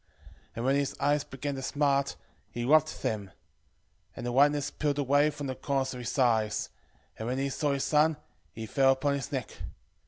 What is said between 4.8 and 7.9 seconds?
away from the corners of his eyes: and when he saw his